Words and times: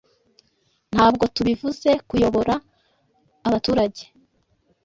Ntabwo 0.93 1.23
tubivuze_kuyobora 1.35 2.55
abaturage 3.47 4.03